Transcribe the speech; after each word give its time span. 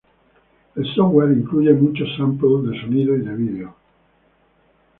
El 0.75 0.95
software 0.95 1.31
incluye 1.31 1.71
muchos 1.73 2.09
samples 2.17 2.71
de 2.71 2.81
sonido 2.81 3.15
y 3.15 3.21
de 3.21 3.35
vídeo. 3.35 3.75